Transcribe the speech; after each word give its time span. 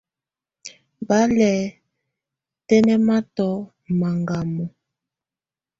Bà 1.07 1.19
lɛ̀ 1.37 1.57
tɛnɛ̀matɔ̀ 2.67 3.49
ù 3.87 3.89
màgamɔ̀. 3.99 4.67